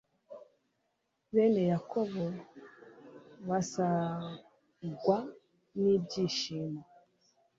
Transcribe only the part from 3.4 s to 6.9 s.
basagwa n'ibyishimo